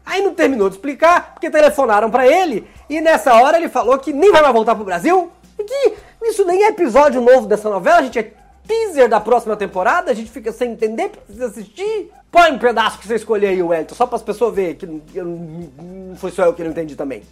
Aí 0.05 0.21
não 0.21 0.33
terminou 0.33 0.69
de 0.69 0.75
explicar, 0.75 1.33
porque 1.33 1.49
telefonaram 1.49 2.11
para 2.11 2.27
ele 2.27 2.67
e 2.89 2.99
nessa 2.99 3.33
hora 3.35 3.57
ele 3.57 3.69
falou 3.69 3.97
que 3.97 4.11
nem 4.11 4.31
vai 4.31 4.41
mais 4.41 4.53
voltar 4.53 4.75
pro 4.75 4.83
Brasil. 4.83 5.31
E 5.57 5.63
que 5.63 5.93
isso 6.23 6.45
nem 6.45 6.63
é 6.63 6.69
episódio 6.69 7.21
novo 7.21 7.47
dessa 7.47 7.69
novela, 7.69 7.99
a 7.99 8.03
gente 8.03 8.19
é 8.19 8.33
teaser 8.67 9.07
da 9.07 9.19
próxima 9.19 9.55
temporada, 9.55 10.11
a 10.11 10.13
gente 10.13 10.31
fica 10.31 10.51
sem 10.51 10.71
entender, 10.71 11.09
precisa 11.09 11.47
assistir. 11.47 12.11
Põe 12.31 12.51
um 12.51 12.57
pedaço 12.57 12.97
que 12.97 13.07
você 13.07 13.15
escolher 13.15 13.47
aí, 13.47 13.61
Wellington, 13.61 13.93
só 13.95 14.07
para 14.07 14.15
as 14.15 14.23
pessoas 14.23 14.55
verem 14.55 14.75
que 14.75 14.85
não 15.21 16.15
foi 16.15 16.31
só 16.31 16.45
eu 16.45 16.53
que 16.53 16.63
não 16.63 16.71
entendi 16.71 16.95
também. 16.95 17.23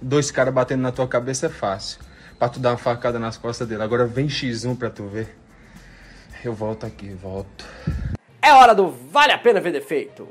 Dois 0.00 0.30
caras 0.30 0.52
batendo 0.52 0.82
na 0.82 0.92
tua 0.92 1.08
cabeça 1.08 1.46
é 1.46 1.48
fácil. 1.48 2.00
Pra 2.38 2.48
tu 2.48 2.58
dar 2.58 2.72
uma 2.72 2.76
facada 2.76 3.18
nas 3.18 3.38
costas 3.38 3.66
dele. 3.66 3.82
Agora 3.82 4.04
vem 4.04 4.26
X1 4.26 4.76
pra 4.76 4.90
tu 4.90 5.04
ver. 5.04 5.34
Eu 6.44 6.52
volto 6.52 6.84
aqui, 6.84 7.08
volto. 7.14 7.64
É 8.44 8.52
hora 8.52 8.74
do 8.74 8.90
Vale 8.90 9.32
a 9.32 9.38
Pena 9.38 9.58
Ver 9.58 9.72
Defeito. 9.72 10.28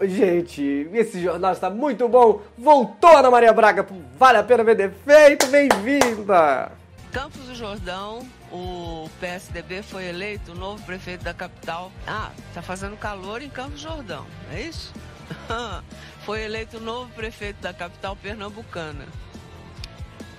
Gente, 0.00 0.88
esse 0.92 1.20
jornal 1.20 1.50
está 1.50 1.68
muito 1.68 2.08
bom. 2.08 2.40
Voltou 2.56 3.16
Ana 3.16 3.28
Maria 3.28 3.52
Braga 3.52 3.82
pro 3.82 4.00
Vale 4.16 4.38
a 4.38 4.44
Pena 4.44 4.62
Ver 4.62 4.76
Defeito. 4.76 5.48
Bem-vinda! 5.48 6.70
Campos 7.10 7.40
do 7.46 7.54
Jordão, 7.56 8.24
o 8.52 9.10
PSDB 9.18 9.82
foi 9.82 10.04
eleito 10.04 10.52
o 10.52 10.54
novo 10.54 10.80
prefeito 10.84 11.24
da 11.24 11.34
capital. 11.34 11.90
Ah, 12.06 12.30
tá 12.54 12.62
fazendo 12.62 12.96
calor 12.96 13.42
em 13.42 13.48
Campos 13.48 13.82
do 13.82 13.88
Jordão, 13.88 14.24
é 14.52 14.60
isso? 14.60 14.94
foi 16.24 16.42
eleito 16.42 16.76
o 16.76 16.80
novo 16.80 17.10
prefeito 17.10 17.60
da 17.60 17.74
capital 17.74 18.14
pernambucana. 18.14 19.04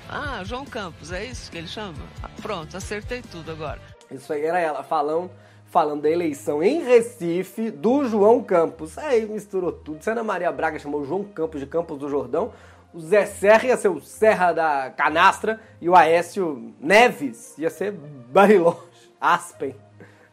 Ah, 0.10 0.42
João 0.44 0.66
Campos, 0.66 1.12
é 1.12 1.26
isso 1.26 1.52
que 1.52 1.58
ele 1.58 1.68
chama? 1.68 1.98
Ah, 2.24 2.30
pronto, 2.42 2.76
acertei 2.78 3.22
tudo 3.22 3.52
agora. 3.52 3.80
Isso 4.10 4.32
aí 4.32 4.46
era 4.46 4.60
ela 4.60 4.82
falando, 4.84 5.30
falando 5.66 6.04
da 6.04 6.10
eleição 6.10 6.64
em 6.64 6.82
Recife 6.82 7.70
do 7.70 8.06
João 8.06 8.42
Campos. 8.42 8.98
Aí 8.98 9.26
misturou 9.26 9.72
tudo. 9.72 10.02
Se 10.02 10.10
Ana 10.10 10.24
Maria 10.24 10.52
Braga 10.52 10.80
chamou 10.80 11.04
João 11.06 11.26
Campos 11.26 11.60
de 11.60 11.68
Campos 11.68 12.00
do 12.00 12.10
Jordão, 12.10 12.54
o 12.94 13.02
Zé 13.02 13.26
Serra 13.26 13.68
ia 13.68 13.78
ser 13.78 13.90
o 13.90 14.00
Serra 14.00 14.54
da 14.54 14.90
Canastra 14.92 15.60
e 15.82 15.90
o 15.90 15.96
Aécio 15.96 16.74
Neves 16.80 17.58
ia 17.58 17.70
ser 17.70 17.92
Bariloche. 17.92 18.80
Aspen. 19.20 19.76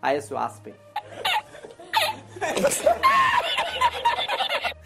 Aécio 0.00 0.36
Aspen. 0.36 0.74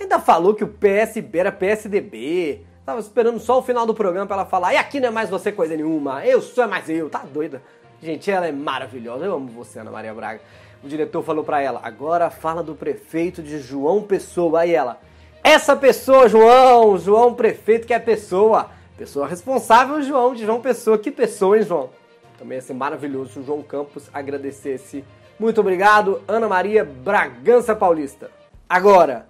Ainda 0.01 0.19
falou 0.19 0.55
que 0.55 0.65
o 0.65 0.69
PSB 0.69 1.39
era 1.39 1.53
PSDB. 1.53 2.65
Tava 2.89 3.01
esperando 3.01 3.39
só 3.39 3.59
o 3.59 3.63
final 3.63 3.85
do 3.85 3.93
programa 3.93 4.27
pra 4.27 4.37
ela 4.37 4.47
falar, 4.47 4.73
e 4.73 4.79
aqui 4.79 4.99
não 4.99 5.09
é 5.09 5.11
mais 5.11 5.29
você 5.29 5.53
coisa 5.53 5.77
nenhuma, 5.77 6.25
eu 6.25 6.41
sou 6.41 6.65
é 6.65 6.67
mais 6.67 6.89
eu, 6.89 7.11
tá 7.11 7.19
doida? 7.19 7.61
Gente, 8.03 8.31
ela 8.31 8.47
é 8.47 8.51
maravilhosa, 8.51 9.27
eu 9.27 9.35
amo 9.35 9.49
você, 9.49 9.79
Ana 9.79 9.91
Maria 9.91 10.15
Braga. 10.15 10.41
O 10.83 10.89
diretor 10.89 11.23
falou 11.23 11.45
pra 11.45 11.61
ela, 11.61 11.83
agora 11.85 12.31
fala 12.31 12.63
do 12.63 12.75
prefeito 12.75 13.43
de 13.43 13.61
João 13.61 14.01
Pessoa. 14.01 14.61
Aí 14.61 14.75
ela, 14.75 14.99
essa 15.45 15.77
pessoa, 15.77 16.31
João, 16.31 16.97
João 16.97 17.35
prefeito 17.35 17.87
que 17.87 17.93
é 17.93 17.99
pessoa. 17.99 18.71
Pessoa 18.97 19.29
responsável, 19.29 20.01
João, 20.01 20.35
de 20.35 20.47
João 20.47 20.63
Pessoa. 20.63 20.97
Que 20.97 21.11
pessoa, 21.11 21.59
hein, 21.59 21.65
João? 21.65 21.91
Também 22.39 22.57
ia 22.57 22.63
ser 22.63 22.73
maravilhoso 22.73 23.33
se 23.33 23.39
o 23.41 23.45
João 23.45 23.61
Campos 23.61 24.09
agradecesse. 24.15 25.05
Muito 25.39 25.61
obrigado, 25.61 26.23
Ana 26.27 26.49
Maria 26.49 26.87
Bragança 26.87 27.77
Paulista. 27.77 28.31
Agora, 28.67 29.27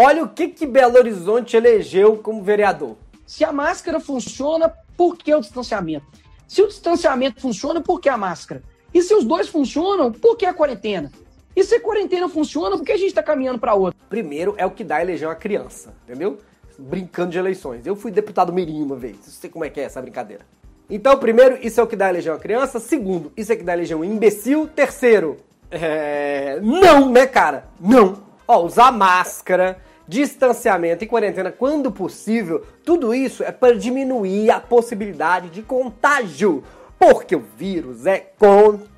Olha 0.00 0.22
o 0.22 0.28
que, 0.28 0.46
que 0.46 0.64
Belo 0.64 0.96
Horizonte 0.96 1.56
elegeu 1.56 2.18
como 2.18 2.40
vereador. 2.40 2.94
Se 3.26 3.42
a 3.42 3.50
máscara 3.50 3.98
funciona, 3.98 4.72
por 4.96 5.16
que 5.16 5.34
o 5.34 5.40
distanciamento? 5.40 6.06
Se 6.46 6.62
o 6.62 6.68
distanciamento 6.68 7.40
funciona, 7.40 7.80
por 7.80 8.00
que 8.00 8.08
a 8.08 8.16
máscara? 8.16 8.62
E 8.94 9.02
se 9.02 9.12
os 9.12 9.24
dois 9.24 9.48
funcionam, 9.48 10.12
por 10.12 10.36
que 10.36 10.46
a 10.46 10.54
quarentena? 10.54 11.10
E 11.56 11.64
se 11.64 11.74
a 11.74 11.80
quarentena 11.80 12.28
funciona, 12.28 12.76
por 12.76 12.86
que 12.86 12.92
a 12.92 12.96
gente 12.96 13.08
está 13.08 13.24
caminhando 13.24 13.58
para 13.58 13.74
outra? 13.74 13.98
Primeiro 14.08 14.54
é 14.56 14.64
o 14.64 14.70
que 14.70 14.84
dá 14.84 15.02
eleger 15.02 15.26
uma 15.26 15.34
criança, 15.34 15.92
entendeu? 16.04 16.38
Brincando 16.78 17.32
de 17.32 17.38
eleições. 17.38 17.84
Eu 17.84 17.96
fui 17.96 18.12
deputado 18.12 18.52
mirim 18.52 18.80
uma 18.80 18.94
vez, 18.94 19.16
não 19.16 19.24
sei 19.24 19.50
como 19.50 19.64
é 19.64 19.68
que 19.68 19.80
é 19.80 19.82
essa 19.82 20.00
brincadeira. 20.00 20.46
Então, 20.88 21.18
primeiro, 21.18 21.58
isso 21.60 21.80
é 21.80 21.82
o 21.82 21.88
que 21.88 21.96
dá 21.96 22.08
eleger 22.08 22.32
uma 22.32 22.38
criança. 22.38 22.78
Segundo, 22.78 23.32
isso 23.36 23.50
é 23.50 23.56
o 23.56 23.58
que 23.58 23.64
dá 23.64 23.72
eleger 23.72 23.96
um 23.96 24.04
imbecil. 24.04 24.68
Terceiro, 24.68 25.38
é... 25.72 26.60
não, 26.62 27.10
né, 27.10 27.26
cara? 27.26 27.64
Não. 27.80 28.28
Ó, 28.46 28.64
usar 28.64 28.92
máscara, 28.92 29.82
distanciamento 30.08 31.04
e 31.04 31.06
quarentena 31.06 31.52
quando 31.52 31.92
possível, 31.92 32.64
tudo 32.84 33.14
isso 33.14 33.44
é 33.44 33.52
para 33.52 33.76
diminuir 33.76 34.50
a 34.50 34.58
possibilidade 34.58 35.50
de 35.50 35.62
contágio, 35.62 36.64
porque 36.98 37.36
o 37.36 37.44
vírus 37.56 38.06
é 38.06 38.18
contagioso. 38.38 38.88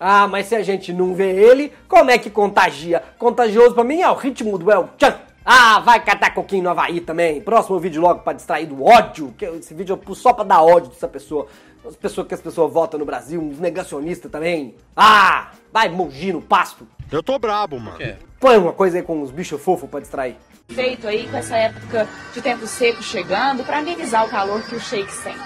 Ah, 0.00 0.26
mas 0.26 0.46
se 0.46 0.56
a 0.56 0.62
gente 0.62 0.92
não 0.92 1.14
vê 1.14 1.30
ele, 1.30 1.72
como 1.86 2.10
é 2.10 2.18
que 2.18 2.30
contagia? 2.30 3.02
Contagioso 3.18 3.74
para 3.74 3.84
mim 3.84 4.00
é 4.00 4.10
o 4.10 4.14
ritmo 4.14 4.56
do 4.56 4.70
El 4.70 4.88
Chan. 4.98 5.20
Ah, 5.44 5.80
vai 5.80 6.04
catar 6.04 6.34
coquinho 6.34 6.64
no 6.64 6.70
Havaí 6.70 7.00
também. 7.00 7.40
Próximo 7.40 7.78
vídeo 7.78 8.02
logo 8.02 8.20
para 8.20 8.34
distrair 8.34 8.66
do 8.66 8.84
ódio. 8.84 9.34
Que 9.36 9.46
esse 9.46 9.72
vídeo 9.72 9.98
é 9.98 10.14
só 10.14 10.32
para 10.32 10.44
dar 10.44 10.62
ódio 10.62 10.90
dessa 10.90 11.08
pessoa. 11.08 11.46
As 11.86 11.96
pessoas 11.96 12.26
que 12.26 12.34
as 12.34 12.40
pessoas 12.40 12.70
votam 12.70 13.00
no 13.00 13.06
Brasil, 13.06 13.40
uns 13.40 13.58
negacionistas 13.58 14.30
também. 14.30 14.74
Ah, 14.94 15.52
vai 15.72 15.88
mugir 15.88 16.34
no 16.34 16.42
pasto. 16.42 16.86
Eu 17.10 17.22
tô 17.22 17.38
brabo, 17.38 17.80
mano. 17.80 17.96
Põe 18.40 18.56
uma 18.56 18.72
coisa 18.72 18.98
aí 18.98 19.02
com 19.02 19.20
uns 19.20 19.30
bichos 19.30 19.60
fofos 19.60 19.90
pra 19.90 20.00
distrair. 20.00 20.36
Feito 20.68 21.08
aí 21.08 21.28
com 21.28 21.36
essa 21.36 21.56
época 21.56 22.08
de 22.32 22.40
tempo 22.40 22.66
seco 22.66 23.02
chegando 23.02 23.64
pra 23.64 23.78
amenizar 23.78 24.24
o 24.24 24.28
calor 24.28 24.62
que 24.62 24.76
o 24.76 24.80
shake 24.80 25.12
sente. 25.12 25.38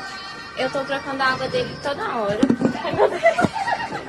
Eu 0.59 0.71
tô 0.71 0.85
trocando 0.85 1.23
a 1.23 1.27
água 1.27 1.49
dele 1.49 1.75
toda 1.83 2.17
hora. 2.17 2.41
Ai, 2.83 2.93
meu 2.93 3.09
Deus. 3.09 3.23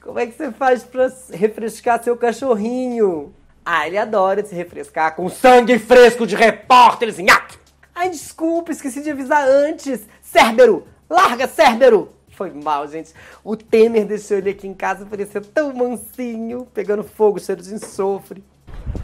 Como 0.00 0.18
é 0.18 0.26
que 0.26 0.32
você 0.32 0.50
faz 0.50 0.82
pra 0.82 1.08
refrescar 1.32 2.02
seu 2.02 2.16
cachorrinho? 2.16 3.32
Ah, 3.64 3.86
ele 3.86 3.96
adora 3.96 4.44
se 4.44 4.54
refrescar 4.54 5.14
com 5.14 5.28
sangue 5.28 5.78
fresco 5.78 6.26
de 6.26 6.34
repórteres 6.34 7.20
em 7.20 7.30
ato. 7.30 7.61
Ai, 7.94 8.10
desculpa, 8.10 8.72
esqueci 8.72 9.02
de 9.02 9.10
avisar 9.10 9.46
antes. 9.46 10.06
Cérbero, 10.20 10.86
larga 11.08 11.46
Cérbero. 11.46 12.10
Foi 12.30 12.50
mal, 12.50 12.88
gente. 12.88 13.12
O 13.44 13.56
Temer 13.56 14.06
deixou 14.06 14.38
ele 14.38 14.50
aqui 14.50 14.66
em 14.66 14.74
casa, 14.74 15.04
parecia 15.04 15.40
tão 15.40 15.72
mansinho, 15.72 16.66
pegando 16.72 17.04
fogo, 17.04 17.38
cheiro 17.38 17.62
de 17.62 17.74
enxofre. 17.74 18.42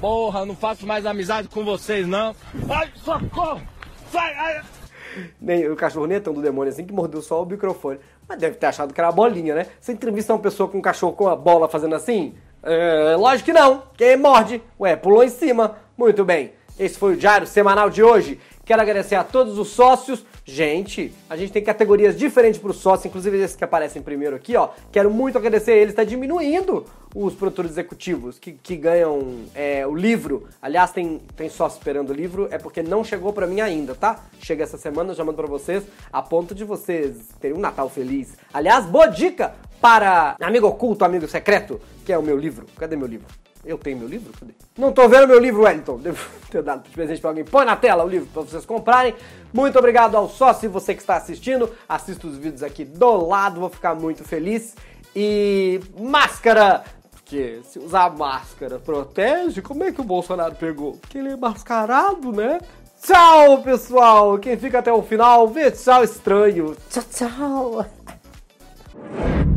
Porra, 0.01 0.47
não 0.47 0.57
faço 0.57 0.87
mais 0.87 1.05
amizade 1.05 1.49
com 1.49 1.65
vocês, 1.65 2.07
não. 2.07 2.35
Ai, 2.69 2.91
socorro! 3.05 3.61
Sai! 4.11 4.35
Ai. 4.35 4.63
Nem 5.41 5.69
o 5.69 5.77
cachorro 5.77 6.07
nem 6.07 6.17
é 6.17 6.21
tão 6.21 6.33
do 6.33 6.41
demônio 6.41 6.73
assim 6.73 6.85
que 6.85 6.93
mordeu 6.93 7.21
só 7.21 7.43
o 7.43 7.47
microfone. 7.47 7.99
Mas 8.29 8.39
deve 8.39 8.57
ter 8.57 8.67
achado 8.67 8.93
que 8.93 9.01
era 9.01 9.09
a 9.09 9.13
bolinha, 9.13 9.55
né? 9.55 9.67
Você 9.81 9.93
entrevista 9.93 10.33
uma 10.33 10.39
pessoa 10.39 10.69
com 10.69 10.79
um 10.79 10.83
cachorro 10.83 11.13
com 11.13 11.29
a 11.29 11.37
bola 11.37 11.69
fazendo 11.69 11.95
assim? 11.95 12.35
É, 12.63 13.17
lógico 13.17 13.47
que 13.47 13.53
não. 13.53 13.83
Quem 13.97 14.17
morde? 14.17 14.63
Ué, 14.79 14.97
pulou 14.97 15.25
em 15.25 15.29
cima. 15.29 15.77
Muito 15.97 16.25
bem. 16.25 16.53
Esse 16.79 16.97
foi 16.97 17.15
o 17.15 17.17
Diário 17.17 17.47
Semanal 17.47 17.91
de 17.91 18.05
hoje. 18.05 18.39
Quero 18.65 18.81
agradecer 18.81 19.17
a 19.17 19.25
todos 19.25 19.59
os 19.59 19.69
sócios. 19.71 20.25
Gente, 20.45 21.13
a 21.29 21.37
gente 21.37 21.53
tem 21.53 21.63
categorias 21.63 22.17
diferentes 22.17 22.61
pro 22.61 22.73
sócio, 22.73 23.09
inclusive 23.09 23.37
esses 23.37 23.57
que 23.57 23.65
aparecem 23.65 24.01
primeiro 24.01 24.37
aqui, 24.37 24.55
ó. 24.57 24.69
Quero 24.93 25.11
muito 25.11 25.37
agradecer 25.37 25.73
a 25.73 25.77
eles, 25.77 25.95
tá 25.95 26.05
diminuindo 26.05 26.85
os 27.15 27.35
produtores 27.35 27.73
executivos 27.73 28.39
que, 28.39 28.53
que 28.53 28.77
ganham 28.77 29.41
é, 29.55 29.87
o 29.87 29.95
livro. 29.95 30.47
Aliás, 30.63 30.93
tem, 30.93 31.21
tem 31.37 31.49
sócio 31.49 31.79
esperando 31.79 32.11
o 32.11 32.15
livro, 32.15 32.47
é 32.51 32.59
porque 32.59 32.83
não 32.83 33.03
chegou 33.03 33.33
pra 33.33 33.47
mim 33.47 33.61
ainda, 33.61 33.95
tá? 33.95 34.25
Chega 34.39 34.63
essa 34.63 34.79
semana, 34.79 35.11
eu 35.11 35.17
já 35.17 35.25
mando 35.25 35.37
pra 35.37 35.47
vocês, 35.47 35.83
a 36.13 36.23
ponto 36.23 36.55
de 36.55 36.65
vocês 36.65 37.17
terem 37.41 37.57
um 37.57 37.61
Natal 37.61 37.91
feliz. 37.91 38.37
Aliás, 38.55 38.87
boa 38.87 39.09
dica 39.09 39.55
para 39.81 40.37
amigo 40.41 40.69
oculto, 40.69 41.05
amigo 41.05 41.27
secreto, 41.27 41.81
que 42.07 42.13
é 42.13 42.19
o 42.19 42.23
meu 42.23 42.39
livro. 42.39 42.67
Cadê 42.77 42.97
meu 42.97 43.09
livro? 43.09 43.27
Eu 43.69 43.77
tenho 43.77 43.99
meu 43.99 44.09
livro? 44.09 44.33
Cadê? 44.41 44.53
Não 44.79 44.91
tô 44.91 45.07
vendo 45.07 45.29
meu 45.29 45.39
livro, 45.39 45.65
Wellington. 45.65 45.99
Devo 46.01 46.19
ter 46.51 46.63
dado 46.63 46.85
de 46.85 46.91
presente 46.91 47.21
pra 47.21 47.29
alguém. 47.29 47.45
Põe 47.45 47.67
na 47.67 47.77
tela 47.77 48.03
o 48.03 48.09
livro 48.09 48.27
pra 48.33 48.41
vocês 48.41 48.65
comprarem. 48.65 49.15
Muito 49.53 49.79
obrigado 49.79 50.17
ao 50.17 50.27
sócio 50.27 50.71
você 50.71 50.95
que 50.95 51.03
está 51.03 51.17
assistindo. 51.17 51.71
Assista 51.87 52.27
os 52.27 52.39
vídeos 52.39 52.63
aqui 52.63 52.83
do 52.83 53.27
lado, 53.27 53.61
vou 53.61 53.69
ficar 53.69 53.95
muito 53.95 54.25
feliz. 54.25 54.75
E 55.15 55.81
máscara! 56.01 56.83
Porque 57.11 57.61
se 57.65 57.79
usar 57.79 58.09
máscara 58.17 58.79
protege, 58.79 59.61
como 59.61 59.85
é 59.85 59.93
que 59.93 60.01
o 60.01 60.05
Bolsonaro 60.05 60.55
pegou? 60.55 60.93
Porque 60.93 61.19
ele 61.19 61.33
é 61.33 61.37
mascarado, 61.37 62.33
né? 62.33 62.59
Tchau, 63.03 63.61
pessoal! 63.63 64.39
Quem 64.39 64.57
fica 64.57 64.79
até 64.79 64.91
o 64.91 65.03
final, 65.03 65.47
vê 65.47 65.71
tchau 65.71 66.03
estranho. 66.03 66.75
Tchau, 66.89 67.05
tchau! 67.13 67.87